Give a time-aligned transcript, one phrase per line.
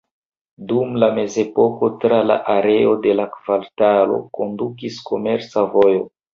[0.69, 6.05] Dum la mezepoko tra la areo de la kvartalo kondukis komerca vojo.